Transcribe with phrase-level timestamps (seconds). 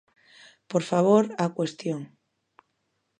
[0.71, 2.01] Por favor, á cuestión.